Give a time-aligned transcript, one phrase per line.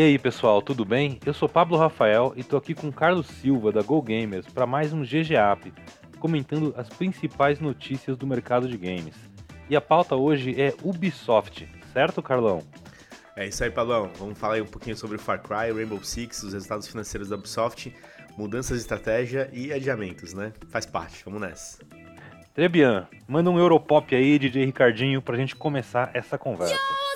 [0.00, 1.20] E aí pessoal, tudo bem?
[1.26, 4.94] Eu sou Pablo Rafael e tô aqui com Carlos Silva da Go Gamers para mais
[4.94, 5.74] um GGAP,
[6.18, 9.14] comentando as principais notícias do mercado de games.
[9.68, 12.62] E a pauta hoje é Ubisoft, certo Carlão?
[13.36, 14.10] É isso aí, Pablão.
[14.18, 17.36] Vamos falar aí um pouquinho sobre o Far Cry, Rainbow Six, os resultados financeiros da
[17.36, 17.94] Ubisoft,
[18.38, 20.54] mudanças de estratégia e adiamentos, né?
[20.70, 21.78] Faz parte, vamos nessa.
[22.54, 27.09] Trebian, manda um Europop aí, DJ Ricardinho, pra gente começar essa conversa.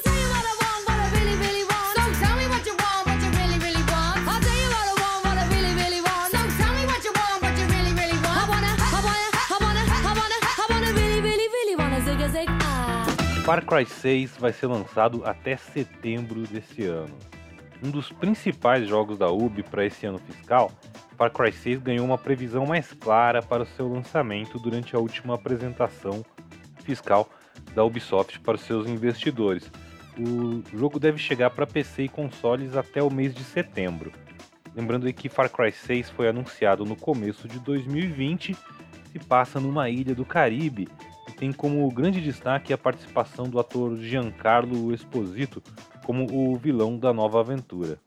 [13.44, 17.14] Far Cry 6 vai ser lançado até setembro desse ano.
[17.82, 20.72] Um dos principais jogos da Ubi para esse ano fiscal,
[21.18, 25.34] Far Cry 6 ganhou uma previsão mais clara para o seu lançamento durante a última
[25.34, 26.24] apresentação
[26.84, 27.28] fiscal
[27.74, 29.70] da Ubisoft para os seus investidores.
[30.18, 34.10] O jogo deve chegar para PC e consoles até o mês de setembro.
[34.74, 38.56] Lembrando que Far Cry 6 foi anunciado no começo de 2020,
[39.12, 40.88] se passa numa ilha do Caribe
[41.44, 45.62] tem como grande destaque a participação do ator Giancarlo Esposito
[46.02, 47.98] como o vilão da nova aventura.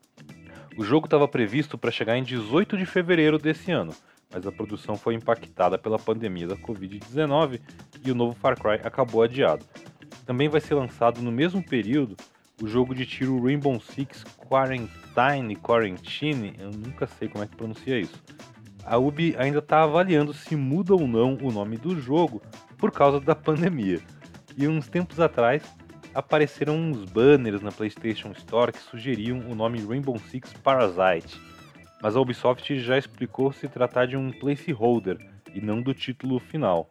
[0.76, 3.94] O jogo estava previsto para chegar em 18 de fevereiro desse ano,
[4.28, 7.60] mas a produção foi impactada pela pandemia da Covid-19
[8.04, 9.64] e o novo Far Cry acabou adiado.
[10.26, 12.16] Também vai ser lançado no mesmo período
[12.60, 18.00] o jogo de tiro Rainbow Six Quarantine, Quarantine, eu nunca sei como é que pronuncia
[18.00, 18.20] isso.
[18.90, 22.40] A Ubi ainda está avaliando se muda ou não o nome do jogo
[22.78, 24.00] por causa da pandemia.
[24.56, 25.62] E uns tempos atrás
[26.14, 31.38] apareceram uns banners na PlayStation Store que sugeriam o nome Rainbow Six Parasite.
[32.02, 35.18] Mas a Ubisoft já explicou se tratar de um placeholder
[35.54, 36.88] e não do título final.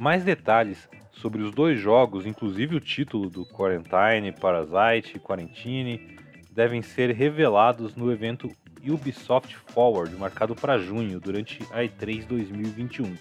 [0.00, 6.18] Mais detalhes sobre os dois jogos, inclusive o título do Quarantine, Parasite e Quarantine,
[6.50, 8.50] devem ser revelados no evento
[8.90, 13.16] Ubisoft Forward, marcado para junho, durante a E3 2021.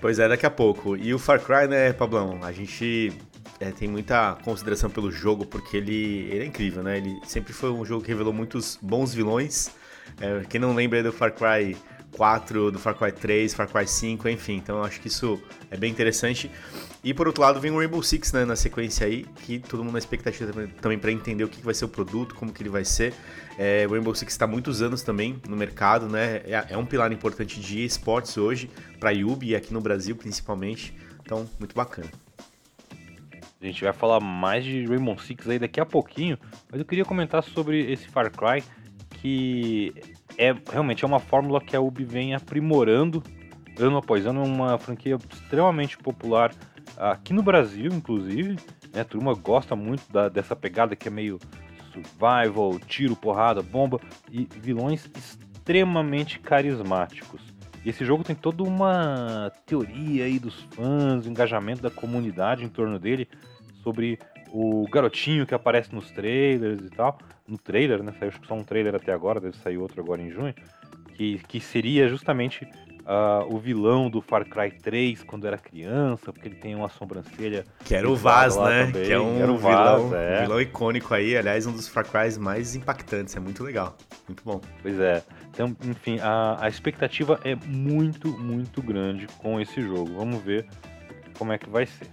[0.00, 0.96] Pois é, daqui a pouco.
[0.96, 2.40] E o Far Cry, né, Pablão?
[2.42, 3.12] A gente
[3.60, 6.96] é, tem muita consideração pelo jogo porque ele, ele, é incrível, né?
[6.96, 9.70] Ele sempre foi um jogo que revelou muitos bons vilões.
[10.20, 11.76] É, quem não lembra do Far Cry
[12.16, 14.56] 4, do Far Cry 3, Far Cry 5, enfim.
[14.56, 15.40] Então eu acho que isso
[15.70, 16.50] é bem interessante.
[17.02, 19.94] E por outro lado vem o Rainbow Six né, na sequência aí, que todo mundo
[19.94, 22.84] na expectativa também para entender o que vai ser o produto, como que ele vai
[22.84, 23.14] ser.
[23.58, 26.42] É, o Rainbow Six está muitos anos também no mercado, né?
[26.44, 30.14] É, é um pilar importante de esportes hoje, para a Yubi e aqui no Brasil
[30.14, 30.94] principalmente.
[31.22, 32.08] Então, muito bacana.
[33.62, 36.38] A gente vai falar mais de Rainbow Six aí daqui a pouquinho,
[36.70, 38.62] mas eu queria comentar sobre esse Far Cry,
[39.20, 39.92] que
[40.40, 43.22] é realmente é uma fórmula que a Ubi vem aprimorando
[43.78, 46.50] ano após ano, é uma franquia extremamente popular
[46.96, 48.56] aqui no Brasil, inclusive.
[48.92, 51.38] Né, a turma gosta muito da, dessa pegada que é meio
[51.92, 54.00] survival, tiro, porrada, bomba
[54.30, 57.42] e vilões extremamente carismáticos.
[57.84, 62.68] E esse jogo tem toda uma teoria aí dos fãs, o engajamento da comunidade em
[62.68, 63.28] torno dele
[63.82, 64.18] sobre
[64.52, 67.18] o garotinho que aparece nos trailers e tal.
[67.46, 68.12] No trailer, né?
[68.18, 70.54] Saiu só um trailer até agora, deve sair outro agora em junho.
[71.16, 72.66] Que, que seria justamente
[73.00, 77.64] uh, o vilão do Far Cry 3 quando era criança, porque ele tem uma sobrancelha.
[77.84, 78.86] Que era o Vaz, né?
[78.86, 79.04] Também.
[79.04, 80.42] Que é um vilão, Vaz, é.
[80.42, 83.36] vilão icônico aí, aliás, um dos Far Cry mais impactantes.
[83.36, 83.96] É muito legal,
[84.28, 84.60] muito bom.
[84.82, 85.22] Pois é.
[85.52, 90.16] Então, enfim, a, a expectativa é muito, muito grande com esse jogo.
[90.16, 90.66] Vamos ver
[91.36, 92.08] como é que vai ser.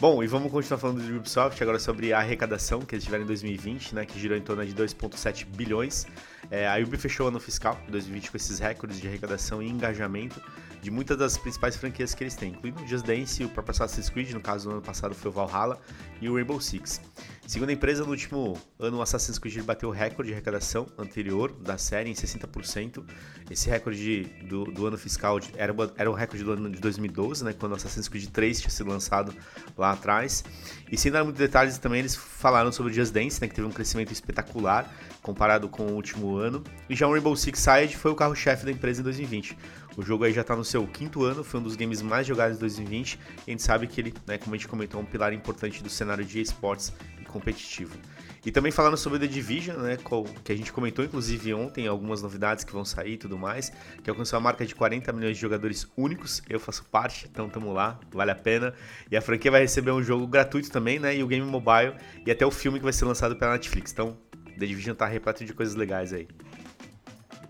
[0.00, 3.26] Bom, e vamos continuar falando de Ubisoft agora sobre a arrecadação que eles tiveram em
[3.28, 6.04] 2020, né, que girou em torno de 2,7 bilhões.
[6.50, 10.42] É, a Ubi fechou o ano fiscal 2020 com esses recordes de arrecadação e engajamento
[10.84, 14.10] de muitas das principais franquias que eles têm, incluindo o Just Dance o próprio Assassin's
[14.10, 15.80] Creed, no caso no ano passado foi o Valhalla,
[16.20, 17.00] e o Rainbow Six.
[17.46, 21.52] Segundo a empresa, no último ano o Assassin's Creed bateu o recorde de arrecadação anterior
[21.52, 23.02] da série em 60%.
[23.50, 27.54] Esse recorde do, do ano fiscal era, era o recorde do ano de 2012, né,
[27.58, 29.34] quando o Assassin's Creed 3 tinha sido lançado
[29.78, 30.44] lá atrás.
[30.92, 33.66] E sem dar muitos detalhes também, eles falaram sobre o Just Dance, né, que teve
[33.66, 34.92] um crescimento espetacular
[35.22, 36.62] comparado com o último ano.
[36.90, 39.56] E já o Rainbow Six Siege foi o carro-chefe da empresa em 2020.
[39.96, 42.56] O jogo aí já está no seu quinto ano, foi um dos games mais jogados
[42.56, 43.14] em 2020.
[43.14, 45.82] E a gente sabe que ele, né, como a gente comentou, é um pilar importante
[45.82, 47.96] do cenário de esportes e competitivo.
[48.44, 49.96] E também falando sobre The Division, né,
[50.44, 54.10] que a gente comentou inclusive ontem, algumas novidades que vão sair e tudo mais, que
[54.10, 57.98] alcançou a marca de 40 milhões de jogadores únicos, eu faço parte, então tamo lá,
[58.12, 58.74] vale a pena.
[59.10, 61.94] E a franquia vai receber um jogo gratuito também, né, e o game mobile,
[62.26, 63.92] e até o filme que vai ser lançado pela Netflix.
[63.92, 64.18] Então,
[64.58, 66.28] The Division tá repleto de coisas legais aí.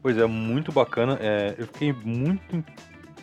[0.04, 1.16] Pois é, muito bacana.
[1.18, 2.62] É, eu fiquei muito.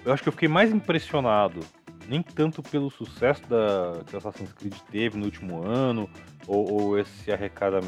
[0.03, 1.59] Eu acho que eu fiquei mais impressionado,
[2.07, 6.09] nem tanto pelo sucesso da, que Assassin's Creed teve no último ano,
[6.47, 7.81] ou, ou esse arrecada,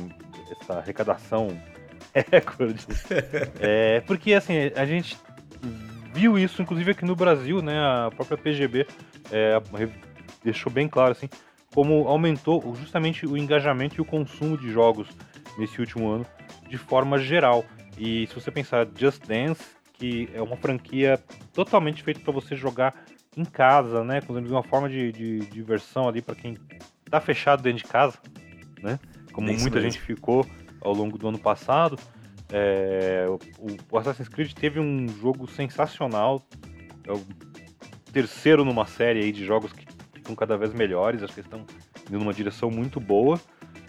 [0.52, 1.48] essa arrecadação
[2.32, 2.86] recorde.
[3.60, 5.18] é, porque assim, a gente
[6.14, 7.80] viu isso, inclusive aqui no Brasil, né?
[7.80, 8.86] A própria PGB
[9.32, 9.60] é,
[10.44, 11.28] deixou bem claro assim
[11.74, 15.08] como aumentou justamente o engajamento e o consumo de jogos
[15.58, 16.26] nesse último ano
[16.70, 17.66] de forma geral.
[17.98, 19.64] E se você pensar Just Dance,
[19.94, 21.22] que é uma franquia
[21.54, 23.06] totalmente feita para você jogar
[23.36, 26.58] em casa, né, com uma forma de, de, de diversão ali para quem
[27.10, 28.18] tá fechado dentro de casa,
[28.82, 29.00] né?
[29.32, 29.82] Como é muita mesmo.
[29.82, 30.46] gente ficou
[30.82, 31.98] ao longo do ano passado.
[32.52, 33.26] É,
[33.90, 36.44] o, Assassin's Creed teve um jogo sensacional,
[37.08, 37.24] é o
[38.12, 41.66] terceiro numa série aí de jogos que ficam cada vez melhores, acho que estão
[42.08, 43.40] indo numa direção muito boa.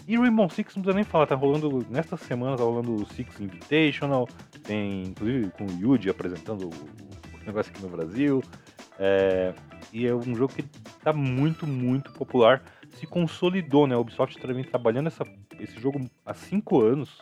[0.07, 3.39] E Rainbow Six não precisa nem falar, tá rolando, nesta semana tá rolando o Six
[3.39, 4.27] Invitational,
[4.63, 8.43] tem inclusive com o Yuji apresentando o, negócio aqui no Brasil.
[8.99, 9.53] É,
[9.91, 10.63] e é um jogo que
[11.03, 13.95] tá muito, muito popular, se consolidou, né?
[13.95, 15.25] A Ubisoft também trabalhando essa,
[15.59, 17.21] esse jogo há cinco anos,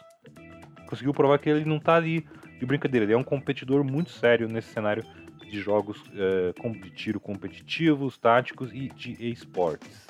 [0.88, 2.26] conseguiu provar que ele não tá ali
[2.60, 5.04] de brincadeira, ele é um competidor muito sério nesse cenário
[5.50, 10.08] de jogos é, de tiro competitivos, táticos e de esportes.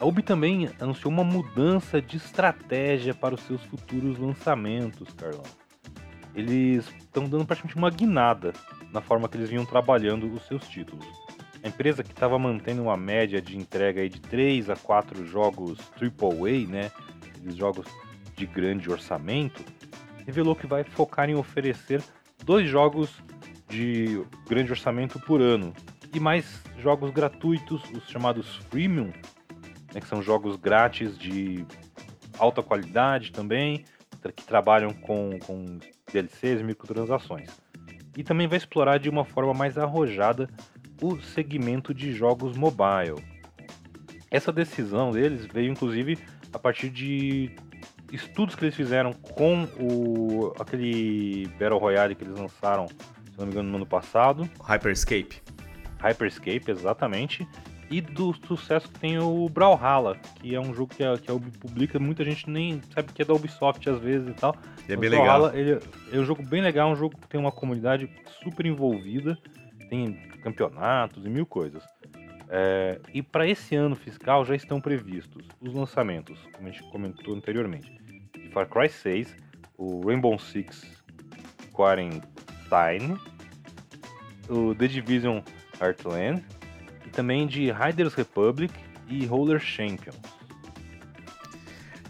[0.00, 5.42] A Ubi também anunciou uma mudança de estratégia para os seus futuros lançamentos, Carlão.
[6.34, 8.52] Eles estão dando praticamente uma guinada
[8.92, 11.04] na forma que eles vinham trabalhando os seus títulos.
[11.64, 16.68] A empresa que estava mantendo uma média de entrega de 3 a 4 jogos AAA,
[16.68, 16.92] né,
[17.26, 17.86] aqueles jogos
[18.36, 19.64] de grande orçamento,
[20.24, 22.00] revelou que vai focar em oferecer
[22.44, 23.20] dois jogos
[23.68, 25.74] de grande orçamento por ano
[26.14, 29.12] e mais jogos gratuitos, os chamados freemium,
[29.94, 31.64] né, que são jogos grátis de
[32.38, 33.84] alta qualidade também,
[34.34, 35.78] que trabalham com, com
[36.12, 37.48] DLCs e microtransações.
[38.16, 40.48] E também vai explorar de uma forma mais arrojada
[41.00, 43.22] o segmento de jogos mobile.
[44.30, 46.18] Essa decisão deles veio inclusive
[46.52, 47.54] a partir de
[48.12, 53.52] estudos que eles fizeram com o aquele Battle Royale que eles lançaram, se não me
[53.52, 54.48] engano, no ano passado.
[54.62, 55.40] Hyperscape.
[56.00, 57.46] Hyperscape, exatamente
[57.90, 61.34] e do sucesso que tem o Brawlhalla, que é um jogo que a, que a
[61.34, 64.54] Ubi publica, muita gente nem sabe que é da Ubisoft às vezes e tal.
[64.88, 65.54] E é bem legal.
[65.54, 65.80] Ele
[66.12, 68.10] é um jogo bem legal, é um jogo que tem uma comunidade
[68.42, 69.38] super envolvida,
[69.88, 71.82] tem campeonatos e mil coisas.
[72.50, 77.34] É, e para esse ano fiscal já estão previstos os lançamentos, como a gente comentou
[77.34, 77.90] anteriormente,
[78.32, 79.36] de Far Cry 6,
[79.76, 81.04] o Rainbow Six
[81.72, 83.18] Quarantine,
[84.48, 85.40] o The Division
[85.80, 86.42] Heartland,
[87.08, 88.72] e também de Riders Republic
[89.08, 90.16] e Roller Champions.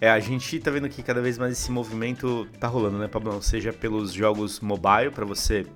[0.00, 3.40] É, a gente tá vendo que cada vez mais esse movimento tá rolando, né, Pablo?
[3.42, 5.66] Seja pelos jogos mobile, para você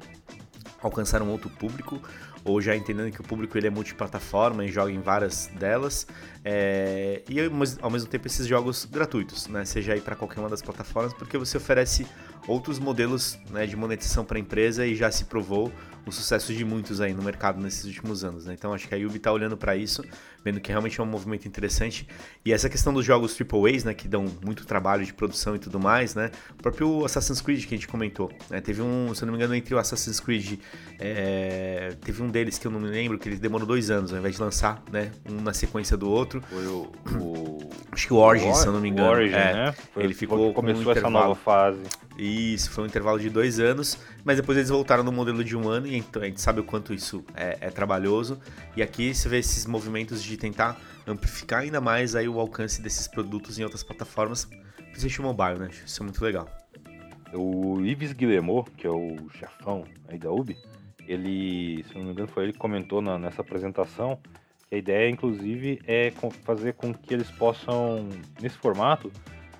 [0.80, 2.00] alcançar um outro público,
[2.44, 6.06] ou já entendendo que o público ele é multiplataforma e joga em várias delas,
[6.44, 7.38] é, e
[7.80, 11.38] ao mesmo tempo esses jogos gratuitos, né, seja aí para qualquer uma das plataformas, porque
[11.38, 12.06] você oferece
[12.46, 15.72] outros modelos né, de monetização para a empresa e já se provou
[16.04, 18.46] o sucesso de muitos aí no mercado nesses últimos anos.
[18.46, 18.54] Né?
[18.54, 20.04] Então acho que a Yubi está olhando para isso,
[20.44, 22.08] vendo que realmente é um movimento interessante.
[22.44, 25.78] E essa questão dos jogos AAAs, né, que dão muito trabalho de produção e tudo
[25.78, 26.30] mais, né?
[26.58, 28.30] O próprio Assassin's Creed que a gente comentou.
[28.50, 28.60] Né?
[28.60, 30.58] Teve um, se eu não me engano, entre o Assassin's Creed,
[30.98, 34.18] é, teve um deles que eu não me lembro, que ele demorou dois anos, ao
[34.18, 36.42] invés de lançar né, um na sequência do outro.
[36.48, 36.92] Foi o.
[37.20, 37.70] o...
[37.92, 39.10] Acho que o Origin, se eu não me engano.
[39.10, 39.74] Origin, é, né?
[39.92, 40.52] Foi, ele ficou.
[40.52, 41.82] Começou um essa nova fase.
[42.18, 45.68] Isso, foi um intervalo de dois anos, mas depois eles voltaram no modelo de um
[45.68, 48.38] ano e então a gente sabe o quanto isso é, é trabalhoso.
[48.76, 53.08] E aqui você vê esses movimentos de tentar amplificar ainda mais aí o alcance desses
[53.08, 54.44] produtos em outras plataformas,
[54.92, 55.70] principalmente mobile, né?
[55.84, 56.48] Isso é muito legal.
[57.32, 60.56] O Ives Guillemot, que é o chefão aí da UB,
[61.06, 64.18] ele, se não me engano, foi ele que comentou na, nessa apresentação
[64.68, 66.12] que a ideia, inclusive, é
[66.44, 68.08] fazer com que eles possam,
[68.40, 69.12] nesse formato,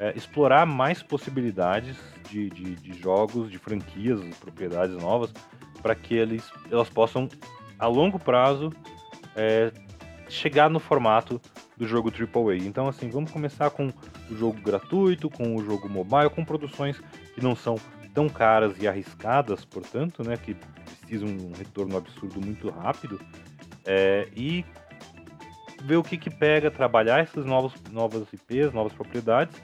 [0.03, 1.97] é, explorar mais possibilidades
[2.29, 5.33] de, de, de, jogos, de franquias, propriedades novas,
[5.81, 7.29] para que eles, elas possam,
[7.79, 8.73] a longo prazo,
[9.37, 9.71] é,
[10.29, 11.41] chegar no formato
[11.77, 12.57] do jogo AAA.
[12.57, 13.93] Então, assim, vamos começar com
[14.29, 17.01] o jogo gratuito, com o jogo mobile, com produções
[17.33, 17.77] que não são
[18.13, 20.57] tão caras e arriscadas, portanto, né, que
[21.01, 23.21] precisam de um retorno absurdo muito rápido,
[23.87, 24.65] é, e
[25.85, 29.63] ver o que que pega, trabalhar essas novas, novas IPs, novas propriedades,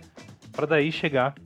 [0.59, 1.37] para daí chegar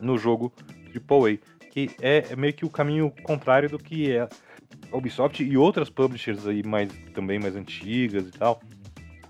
[0.00, 0.52] no jogo
[0.92, 1.38] AAA,
[1.70, 4.22] que é, meio que o caminho contrário do que é
[4.90, 8.60] a Ubisoft e outras publishers aí mais também mais antigas e tal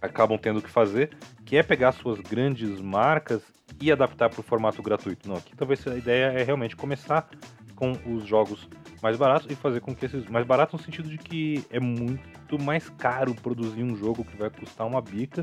[0.00, 3.42] acabam tendo que fazer, que é pegar suas grandes marcas
[3.78, 5.28] e adaptar para o formato gratuito.
[5.28, 7.28] Não, aqui talvez a ideia é realmente começar
[7.74, 8.66] com os jogos
[9.02, 12.58] mais baratos e fazer com que esses mais baratos no sentido de que é muito
[12.58, 15.42] mais caro produzir um jogo que vai custar uma bica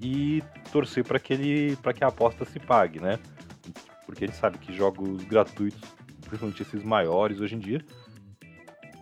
[0.00, 3.18] e torcer para que ele para que a aposta se pague, né?
[4.08, 5.78] porque a gente sabe que jogos gratuitos,
[6.22, 7.84] principalmente esses maiores hoje em dia,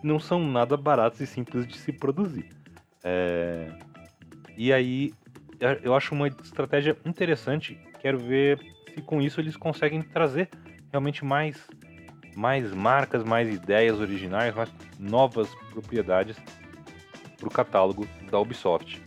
[0.03, 2.49] não são nada baratos e simples de se produzir.
[3.01, 3.71] É...
[4.57, 5.13] E aí
[5.81, 7.79] eu acho uma estratégia interessante.
[8.01, 8.59] Quero ver
[8.93, 10.49] se com isso eles conseguem trazer
[10.91, 11.65] realmente mais,
[12.35, 16.35] mais marcas, mais ideias originais, mais novas propriedades
[17.37, 19.01] para o catálogo da Ubisoft.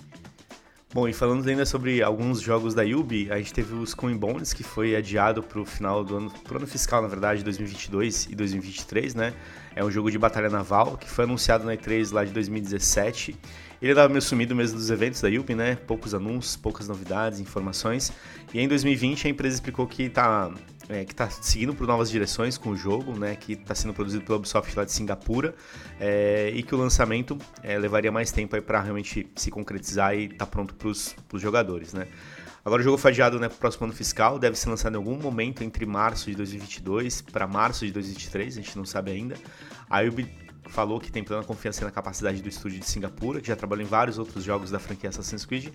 [0.93, 4.53] Bom, e falando ainda sobre alguns jogos da Ubi, a gente teve o Skull Bones,
[4.53, 8.35] que foi adiado para o final do ano, pro ano fiscal, na verdade, 2022 e
[8.35, 9.33] 2023, né?
[9.77, 13.39] É um jogo de batalha naval que foi anunciado na E3 lá de 2017
[13.83, 15.75] ele estava meio sumido mesmo dos eventos da Yupi, né?
[15.75, 18.13] Poucos anúncios, poucas novidades, informações.
[18.53, 20.53] E em 2020 a empresa explicou que está
[20.91, 23.37] é, que tá seguindo por novas direções com o jogo, né?
[23.37, 25.55] Que está sendo produzido pela Ubisoft lá de Singapura
[26.01, 30.39] é, e que o lançamento é, levaria mais tempo para realmente se concretizar e estar
[30.39, 32.09] tá pronto para os jogadores, né?
[32.65, 34.97] Agora o jogo foi adiado né, para o próximo ano fiscal, deve ser lançado em
[34.97, 39.35] algum momento entre março de 2022 para março de 2023, a gente não sabe ainda.
[39.89, 40.29] A Ubi
[40.71, 43.89] falou que tem plena confiança na capacidade do estúdio de Singapura, que já trabalhou em
[43.89, 45.69] vários outros jogos da franquia Assassin's Creed,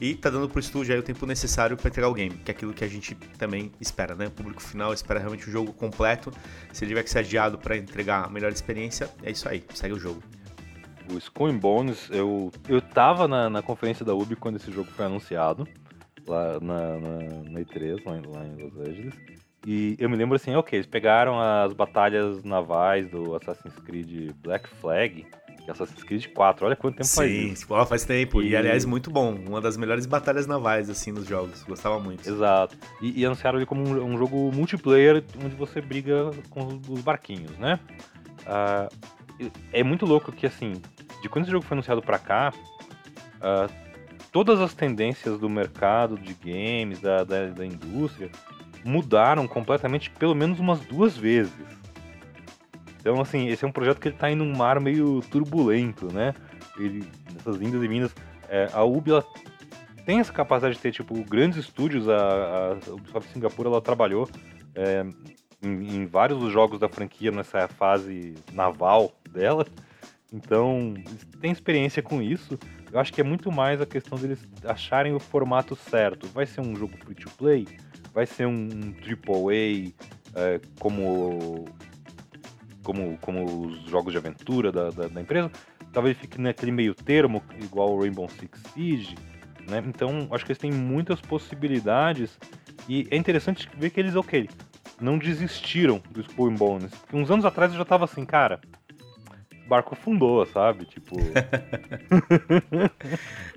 [0.00, 2.54] e tá dando pro estúdio aí o tempo necessário para entregar o game, que é
[2.54, 4.26] aquilo que a gente também espera, né?
[4.26, 6.32] O público final espera realmente o jogo completo.
[6.72, 9.94] Se ele tiver que ser adiado para entregar a melhor experiência, é isso aí, segue
[9.94, 10.22] o jogo.
[11.12, 15.04] O Skull Bones, eu, eu tava na, na conferência da Ubi quando esse jogo foi
[15.06, 15.66] anunciado,
[16.26, 17.18] lá na, na,
[17.50, 19.14] na E3, lá em, lá em Los Angeles.
[19.66, 24.68] E eu me lembro assim, ok, eles pegaram as batalhas navais do Assassin's Creed Black
[24.80, 25.26] Flag,
[25.62, 27.66] que é Assassin's Creed 4, olha quanto tempo Sim, faz isso.
[27.66, 28.42] Sim, faz tempo.
[28.42, 28.50] E...
[28.50, 29.34] e, aliás, muito bom.
[29.34, 31.62] Uma das melhores batalhas navais, assim, nos jogos.
[31.64, 32.26] Gostava muito.
[32.28, 32.76] Exato.
[33.02, 37.56] E, e anunciaram ele como um, um, jogo multiplayer, onde você briga com os barquinhos,
[37.58, 37.78] né?
[38.42, 40.80] Uh, é muito louco que, assim,
[41.22, 42.52] de quando esse jogo foi anunciado pra cá,
[43.36, 43.70] uh,
[44.32, 48.30] todas as tendências do mercado de games, da, da, da indústria,
[48.84, 51.52] mudaram completamente pelo menos umas duas vezes.
[53.00, 56.34] Então, assim, esse é um projeto que ele tá em um mar meio turbulento, né?
[56.78, 58.14] Ele, nessas e vindas.
[58.48, 59.24] É, a Ubi, ela
[60.04, 62.08] tem essa capacidade de ter, tipo, grandes estúdios.
[62.08, 64.28] A, a Ubisoft Singapura, ela trabalhou
[64.74, 65.04] é,
[65.62, 69.66] em, em, vários dos jogos da franquia nessa fase naval dela.
[70.32, 70.94] Então,
[71.40, 72.58] tem experiência com isso.
[72.92, 76.26] Eu acho que é muito mais a questão deles acharem o formato certo.
[76.28, 77.66] Vai ser um jogo free to play?
[78.12, 79.92] Vai ser um, um AAA
[80.34, 81.66] é, como,
[82.82, 85.50] como, como os jogos de aventura da, da, da, empresa.
[85.92, 89.14] Talvez fique naquele meio termo, igual o Rainbow Six Siege.
[89.68, 89.82] Né?
[89.86, 92.38] Então, acho que eles têm muitas possibilidades.
[92.88, 94.48] E é interessante ver que eles, ok,
[95.00, 96.90] não desistiram do Skull Bones.
[96.90, 98.60] Porque uns anos atrás eu já tava assim, cara,
[99.70, 100.84] barco afundou, sabe?
[100.84, 101.16] Tipo.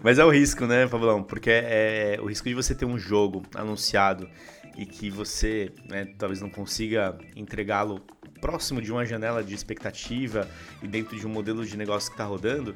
[0.01, 1.23] Mas é o risco, né, Pablão?
[1.23, 4.29] Porque é, é o risco de você ter um jogo anunciado
[4.77, 7.99] e que você né, talvez não consiga entregá-lo
[8.39, 10.47] próximo de uma janela de expectativa
[10.81, 12.75] e dentro de um modelo de negócio que está rodando,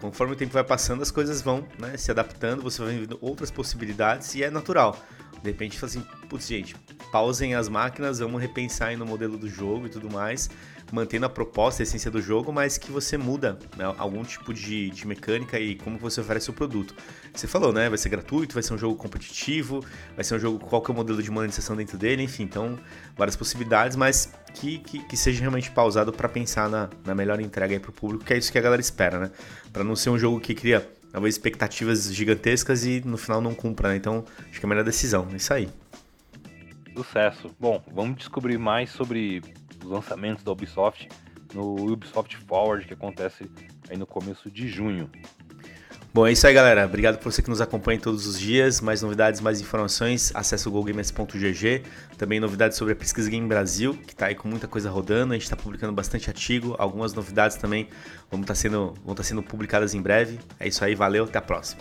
[0.00, 3.50] conforme o tempo vai passando, as coisas vão né, se adaptando, você vai vendo outras
[3.50, 4.98] possibilidades e é natural.
[5.42, 6.74] De repente, fala assim, putz, gente,
[7.10, 10.48] pausem as máquinas, vamos repensar no modelo do jogo e tudo mais
[10.92, 14.90] mantendo a proposta, a essência do jogo, mas que você muda né, algum tipo de,
[14.90, 16.94] de mecânica e como você oferece o produto.
[17.34, 17.88] Você falou, né?
[17.88, 19.84] Vai ser gratuito, vai ser um jogo competitivo,
[20.14, 22.78] vai ser um jogo qual que é o modelo de monetização dentro dele, enfim, então
[23.16, 27.78] várias possibilidades, mas que, que, que seja realmente pausado para pensar na, na melhor entrega
[27.78, 29.30] para o público, que é isso que a galera espera, né?
[29.72, 33.90] Para não ser um jogo que cria talvez expectativas gigantescas e no final não cumpra,
[33.90, 33.96] né?
[33.96, 35.68] Então acho que é a melhor decisão, é isso aí.
[36.98, 37.48] Sucesso.
[37.60, 39.40] Bom, vamos descobrir mais sobre
[39.84, 41.08] os lançamentos da Ubisoft
[41.54, 43.48] no Ubisoft Forward, que acontece
[43.88, 45.08] aí no começo de junho.
[46.12, 46.84] Bom, é isso aí, galera.
[46.84, 48.80] Obrigado por você que nos acompanha todos os dias.
[48.80, 51.84] Mais novidades, mais informações, acesse o gogamers.gg.
[52.16, 55.34] Também novidades sobre a Pesquisa Game Brasil, que está aí com muita coisa rodando.
[55.34, 56.74] A gente está publicando bastante artigo.
[56.80, 57.88] Algumas novidades também
[58.28, 60.40] vão estar tá sendo, vão tá sendo publicadas em breve.
[60.58, 61.80] É isso aí, valeu, até a próxima.